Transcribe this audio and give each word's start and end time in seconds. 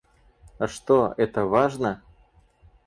А 0.57 0.67
что, 0.67 1.13
это 1.17 1.45
важно? 1.45 2.01